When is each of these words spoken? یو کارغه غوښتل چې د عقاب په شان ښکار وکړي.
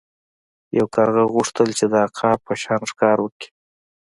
یو 0.77 0.87
کارغه 0.95 1.23
غوښتل 1.33 1.69
چې 1.77 1.85
د 1.91 1.93
عقاب 2.05 2.39
په 2.47 2.53
شان 2.61 2.81
ښکار 2.91 3.17
وکړي. 3.21 3.47